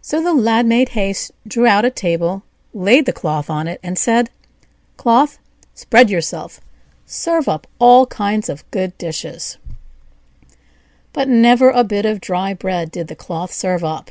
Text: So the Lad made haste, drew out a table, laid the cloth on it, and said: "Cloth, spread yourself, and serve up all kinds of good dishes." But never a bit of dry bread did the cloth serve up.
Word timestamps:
So 0.00 0.22
the 0.22 0.32
Lad 0.32 0.64
made 0.64 0.88
haste, 0.96 1.30
drew 1.46 1.66
out 1.66 1.84
a 1.84 1.90
table, 1.90 2.42
laid 2.72 3.04
the 3.04 3.12
cloth 3.12 3.50
on 3.50 3.68
it, 3.68 3.80
and 3.82 3.98
said: 3.98 4.30
"Cloth, 4.96 5.38
spread 5.74 6.08
yourself, 6.08 6.56
and 6.58 6.66
serve 7.10 7.50
up 7.50 7.66
all 7.78 8.06
kinds 8.06 8.48
of 8.48 8.64
good 8.70 8.96
dishes." 8.96 9.58
But 11.12 11.28
never 11.28 11.68
a 11.68 11.84
bit 11.84 12.06
of 12.06 12.18
dry 12.18 12.54
bread 12.54 12.90
did 12.90 13.08
the 13.08 13.14
cloth 13.14 13.52
serve 13.52 13.84
up. 13.84 14.10